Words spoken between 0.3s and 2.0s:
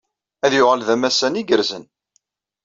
Ad yuɣal d amassan igerrzen.